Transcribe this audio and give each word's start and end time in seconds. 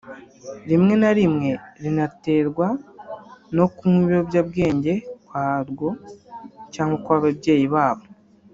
rimwe 0.69 0.93
na 1.01 1.11
rimwe 1.17 1.49
rinaterwa 1.81 2.67
no 3.55 3.65
kunywa 3.75 4.03
ibiyobyabwenge 4.05 4.93
kwa 5.27 5.47
rwo 5.69 5.89
cyangwa 6.73 6.97
kw’ababyeyi 7.03 7.67
ba 7.75 7.87
bo 7.97 8.05